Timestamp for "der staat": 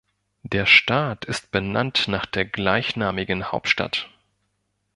0.41-1.25